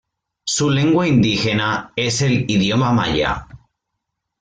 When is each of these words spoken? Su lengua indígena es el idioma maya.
Su 0.45 0.71
lengua 0.71 1.07
indígena 1.07 1.93
es 1.95 2.23
el 2.23 2.49
idioma 2.49 2.91
maya. 2.91 3.45